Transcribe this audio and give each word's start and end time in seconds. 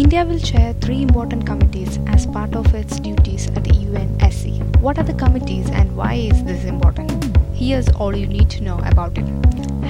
India 0.00 0.22
will 0.26 0.38
chair 0.38 0.74
three 0.82 1.00
important 1.00 1.46
committees 1.46 1.98
as 2.06 2.26
part 2.26 2.54
of 2.54 2.74
its 2.74 3.00
duties 3.00 3.46
at 3.56 3.64
the 3.64 3.70
UNSC. 3.70 4.76
What 4.80 4.98
are 4.98 5.02
the 5.02 5.14
committees 5.14 5.70
and 5.70 5.96
why 5.96 6.12
is 6.12 6.44
this 6.44 6.66
important? 6.66 7.34
Here's 7.54 7.88
all 7.88 8.14
you 8.14 8.26
need 8.26 8.50
to 8.50 8.62
know 8.62 8.78
about 8.80 9.16
it. 9.16 9.24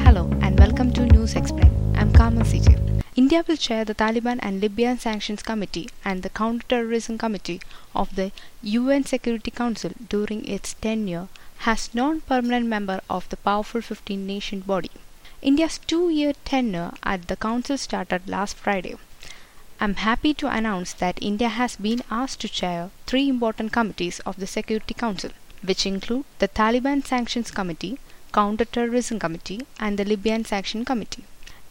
Hello 0.04 0.30
and 0.42 0.56
welcome 0.60 0.92
to 0.92 1.06
News 1.06 1.34
Explain. 1.34 1.72
I'm 1.96 2.12
Karma 2.12 2.42
CJ. 2.42 3.02
India 3.16 3.44
will 3.48 3.56
chair 3.56 3.84
the 3.84 3.96
Taliban 3.96 4.38
and 4.42 4.60
Libyan 4.60 4.96
Sanctions 4.96 5.42
Committee 5.42 5.88
and 6.04 6.22
the 6.22 6.30
Counter-Terrorism 6.30 7.18
Committee 7.18 7.60
of 7.92 8.14
the 8.14 8.30
UN 8.62 9.02
Security 9.04 9.50
Council 9.50 9.90
during 10.08 10.46
its 10.46 10.74
tenure 10.74 11.26
as 11.66 11.92
non-permanent 11.94 12.66
member 12.66 13.00
of 13.10 13.28
the 13.30 13.36
powerful 13.38 13.80
15-nation 13.80 14.60
body. 14.60 14.92
India's 15.42 15.78
two-year 15.78 16.34
tenure 16.44 16.92
at 17.02 17.26
the 17.26 17.34
council 17.34 17.76
started 17.76 18.28
last 18.28 18.56
Friday. 18.56 18.94
I'm 19.78 19.96
happy 19.96 20.32
to 20.34 20.48
announce 20.48 20.94
that 20.94 21.18
India 21.20 21.50
has 21.50 21.76
been 21.76 22.02
asked 22.10 22.40
to 22.40 22.48
chair 22.48 22.90
three 23.06 23.28
important 23.28 23.72
committees 23.72 24.20
of 24.20 24.36
the 24.36 24.46
Security 24.46 24.94
Council, 24.94 25.32
which 25.62 25.84
include 25.84 26.24
the 26.38 26.48
Taliban 26.48 27.04
Sanctions 27.04 27.50
Committee, 27.50 27.98
Counter-Terrorism 28.32 29.18
Committee, 29.18 29.66
and 29.78 29.98
the 29.98 30.04
Libyan 30.06 30.46
Sanction 30.46 30.86
Committee. 30.86 31.24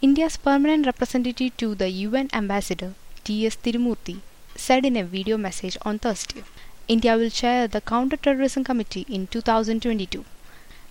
India's 0.03 0.37
permanent 0.37 0.85
representative 0.85 1.57
to 1.57 1.73
the 1.73 1.89
UN 1.89 2.29
ambassador, 2.31 2.93
T.S. 3.23 3.55
Tirumurthy, 3.55 4.19
said 4.55 4.85
in 4.85 4.95
a 4.97 5.03
video 5.03 5.35
message 5.35 5.75
on 5.81 5.97
Thursday, 5.97 6.43
India 6.87 7.17
will 7.17 7.31
chair 7.31 7.67
the 7.67 7.81
Counter-Terrorism 7.81 8.63
Committee 8.63 9.07
in 9.09 9.25
2022. 9.25 10.23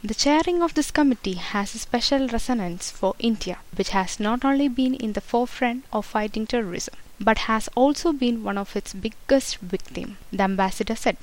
The 0.03 0.15
chairing 0.15 0.63
of 0.63 0.75
this 0.75 0.91
committee 0.91 1.35
has 1.35 1.75
a 1.75 1.79
special 1.79 2.27
resonance 2.27 2.91
for 2.91 3.15
India, 3.21 3.59
which 3.77 3.91
has 3.91 4.19
not 4.19 4.45
only 4.45 4.67
been 4.67 4.95
in 4.95 5.13
the 5.13 5.21
forefront 5.21 5.85
of 5.93 6.05
fighting 6.05 6.47
terrorism, 6.47 6.95
but 7.21 7.39
has 7.39 7.69
also 7.75 8.13
been 8.13 8.45
one 8.45 8.59
of 8.59 8.77
its 8.77 8.93
biggest 8.93 9.59
victims, 9.59 10.17
the 10.33 10.43
ambassador 10.43 10.97
said. 10.97 11.17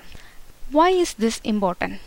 Why 0.69 0.89
is 0.89 1.13
this 1.13 1.39
important? 1.43 1.99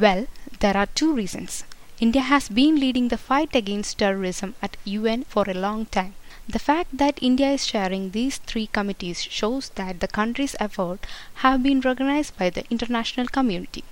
Well, 0.00 0.26
there 0.60 0.76
are 0.76 0.86
two 0.86 1.12
reasons. 1.12 1.64
India 2.00 2.22
has 2.22 2.48
been 2.48 2.80
leading 2.80 3.08
the 3.08 3.18
fight 3.18 3.54
against 3.54 3.98
terrorism 3.98 4.54
at 4.62 4.76
UN 4.84 5.24
for 5.24 5.44
a 5.48 5.54
long 5.54 5.86
time. 5.86 6.14
The 6.48 6.58
fact 6.58 6.96
that 6.98 7.22
India 7.22 7.50
is 7.50 7.66
chairing 7.66 8.10
these 8.10 8.38
three 8.38 8.66
committees 8.66 9.22
shows 9.22 9.68
that 9.76 10.00
the 10.00 10.08
country's 10.08 10.56
efforts 10.58 11.06
have 11.34 11.62
been 11.62 11.80
recognized 11.80 12.36
by 12.36 12.50
the 12.50 12.64
international 12.70 13.28
community. 13.28 13.84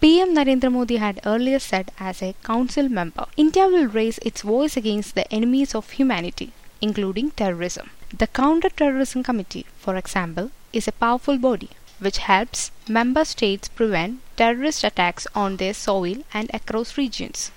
PM 0.00 0.32
Narendra 0.36 0.70
Modi 0.70 0.98
had 0.98 1.20
earlier 1.26 1.58
said 1.58 1.90
as 1.98 2.22
a 2.22 2.36
council 2.44 2.88
member, 2.88 3.26
India 3.36 3.66
will 3.66 3.86
raise 3.86 4.18
its 4.18 4.42
voice 4.42 4.76
against 4.76 5.16
the 5.16 5.32
enemies 5.32 5.74
of 5.74 5.90
humanity, 5.90 6.52
including 6.80 7.30
terrorism. 7.32 7.90
The 8.16 8.26
Counter 8.26 8.70
Terrorism 8.70 9.22
Committee, 9.22 9.66
for 9.78 9.96
example, 9.96 10.50
is 10.72 10.88
a 10.88 10.92
powerful 10.92 11.38
body 11.38 11.70
which 11.98 12.18
helps 12.18 12.70
member 12.88 13.24
states 13.24 13.68
prevent 13.68 14.20
terrorist 14.36 14.84
attacks 14.84 15.26
on 15.34 15.56
their 15.56 15.74
soil 15.74 16.16
and 16.32 16.50
across 16.54 16.96
regions. 16.96 17.50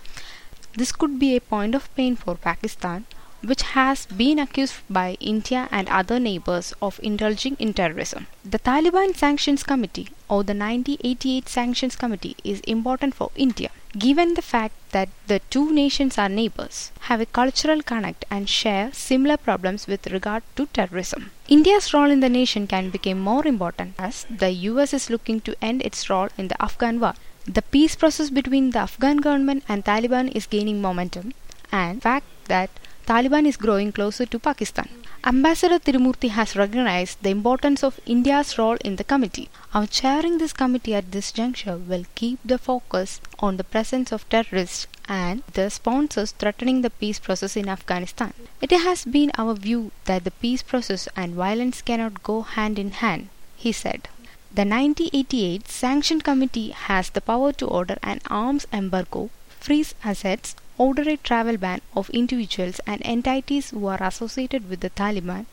This 0.73 0.91
could 0.91 1.19
be 1.19 1.36
a 1.36 1.41
point 1.41 1.75
of 1.75 1.94
pain 1.95 2.16
for 2.16 2.36
Pakistan, 2.36 3.05
which 3.44 3.61
has 3.61 4.05
been 4.05 4.39
accused 4.39 4.75
by 4.89 5.17
India 5.19 5.67
and 5.72 5.89
other 5.89 6.19
neighbors 6.19 6.73
of 6.81 7.00
indulging 7.03 7.56
in 7.59 7.73
terrorism. 7.73 8.28
The 8.45 8.59
Taliban 8.59 9.16
Sanctions 9.16 9.63
Committee 9.63 10.09
or 10.30 10.44
the 10.44 10.53
1988 10.53 11.50
Sanctions 11.50 11.95
Committee 11.95 12.35
is 12.44 12.61
important 12.61 13.16
for 13.16 13.31
India, 13.35 13.69
given 13.97 14.36
the 14.36 14.42
fact 14.42 14.73
that 14.92 15.09
the 15.28 15.39
two 15.50 15.72
nations 15.73 16.17
are 16.17 16.30
neighbors, 16.30 16.92
have 17.02 17.20
a 17.20 17.25
cultural 17.25 17.81
connect 17.81 18.23
and 18.31 18.50
share 18.50 18.92
similar 18.94 19.38
problems 19.38 19.88
with 19.88 20.08
regard 20.08 20.44
to 20.56 20.66
terrorism. 20.67 21.31
India's 21.47 21.94
role 21.94 22.09
in 22.09 22.22
the 22.22 22.30
nation 22.30 22.67
can 22.67 22.89
become 22.89 23.19
more 23.19 23.45
important 23.45 23.95
as 24.00 24.25
the 24.30 24.52
US 24.52 24.94
is 24.94 25.09
looking 25.09 25.42
to 25.42 25.56
end 25.62 25.81
its 25.81 26.09
role 26.09 26.30
in 26.38 26.47
the 26.47 26.62
Afghan 26.62 27.00
war. 27.00 27.16
The 27.45 27.64
peace 27.64 27.95
process 27.95 28.30
between 28.30 28.69
the 28.69 28.79
Afghan 28.79 29.18
government 29.18 29.63
and 29.68 29.84
Taliban 29.84 30.31
is 30.35 30.46
gaining 30.46 30.81
momentum 30.81 31.34
and 31.72 31.97
the 31.97 32.02
fact 32.02 32.25
that 32.46 32.69
Taliban 33.06 33.45
is 33.45 33.57
growing 33.57 33.91
closer 33.91 34.25
to 34.25 34.39
Pakistan. 34.39 34.88
Ambassador 35.23 35.78
Tirumurthy 35.79 36.29
has 36.29 36.56
recognized 36.56 37.22
the 37.22 37.29
importance 37.29 37.84
of 37.84 38.00
India's 38.06 38.57
role 38.57 38.78
in 38.84 38.95
the 38.95 39.03
committee. 39.03 39.50
Our 39.73 39.85
chairing 39.85 40.38
this 40.38 40.53
committee 40.53 40.95
at 40.95 41.11
this 41.11 41.31
juncture 41.31 41.78
will 41.78 42.06
keep 42.16 42.40
the 42.44 42.57
focus 42.57 43.22
on 43.40 43.57
the 43.57 43.63
presence 43.63 44.11
of 44.11 44.28
terrorists 44.29 44.88
and 45.07 45.44
the 45.53 45.69
sponsors 45.69 46.31
threatening 46.31 46.81
the 46.81 46.90
peace 46.90 47.19
process 47.19 47.56
in 47.56 47.69
Afghanistan. 47.69 48.34
It 48.61 48.72
has 48.72 49.06
been 49.06 49.31
our 49.38 49.53
view 49.53 49.91
that 50.06 50.23
the 50.23 50.31
peace 50.31 50.63
process 50.63 51.07
and 51.16 51.35
violence 51.35 51.81
cannot 51.81 52.23
go 52.23 52.41
hand 52.41 52.79
in 52.79 52.91
hand, 52.91 53.29
he 53.56 53.72
said. 53.72 54.09
The 54.53 54.66
1988 54.66 55.67
Sanction 55.67 56.22
Committee 56.22 56.69
has 56.69 57.09
the 57.09 57.22
power 57.22 57.53
to 57.53 57.67
order 57.67 57.97
an 58.03 58.22
arms 58.28 58.66
embargo, 58.73 59.29
freeze 59.59 59.95
assets, 60.03 60.56
order 60.84 61.06
a 61.09 61.18
travel 61.30 61.58
ban 61.64 61.81
of 62.00 62.09
individuals 62.22 62.81
and 62.88 63.02
entities 63.06 63.69
who 63.72 63.86
are 63.94 64.03
associated 64.09 64.69
with 64.69 64.80
the 64.81 64.90
Taliban 65.02 65.46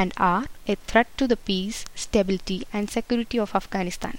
and 0.00 0.12
are 0.16 0.46
a 0.66 0.76
threat 0.88 1.08
to 1.18 1.26
the 1.26 1.36
peace, 1.36 1.84
stability, 1.94 2.58
and 2.72 2.88
security 2.88 3.38
of 3.38 3.54
Afghanistan. 3.54 4.18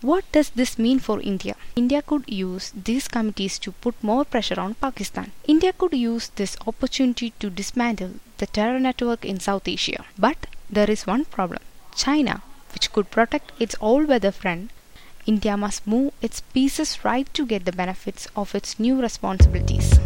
What 0.00 0.24
does 0.32 0.50
this 0.50 0.78
mean 0.78 0.98
for 0.98 1.20
India? 1.20 1.54
India 1.76 2.02
could 2.02 2.24
use 2.28 2.72
these 2.74 3.06
committees 3.06 3.58
to 3.60 3.70
put 3.70 4.02
more 4.02 4.24
pressure 4.24 4.58
on 4.60 4.74
Pakistan. 4.74 5.30
India 5.46 5.72
could 5.72 5.94
use 5.94 6.30
this 6.34 6.56
opportunity 6.66 7.32
to 7.38 7.50
dismantle 7.50 8.14
the 8.38 8.48
terror 8.48 8.80
network 8.80 9.24
in 9.24 9.38
South 9.38 9.68
Asia. 9.68 10.04
But 10.18 10.48
there 10.68 10.90
is 10.90 11.06
one 11.06 11.24
problem 11.26 11.62
China, 11.94 12.42
which 12.72 12.92
could 12.92 13.12
protect 13.12 13.52
its 13.60 13.76
all 13.76 14.04
weather 14.04 14.32
friend, 14.32 14.70
India 15.26 15.56
must 15.56 15.86
move 15.86 16.12
its 16.20 16.40
pieces 16.40 17.04
right 17.04 17.32
to 17.34 17.46
get 17.46 17.64
the 17.64 17.72
benefits 17.72 18.26
of 18.34 18.54
its 18.54 18.78
new 18.80 19.00
responsibilities. 19.00 19.98